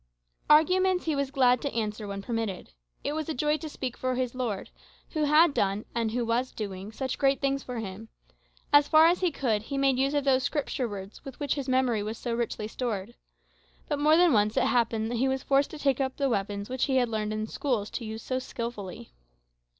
[0.49, 2.71] Arguments he was glad to answer when permitted.
[3.03, 4.71] It was a joy to speak for his Lord,
[5.11, 8.09] who had done, and was doing, such great things for him.
[8.73, 11.69] As far as he could, he made use of those Scripture words with which his
[11.69, 13.13] memory was so richly stored.
[13.87, 16.67] But more than once it happened that he was forced to take up the weapons
[16.67, 19.11] which he had learned in the schools to use so skilfully.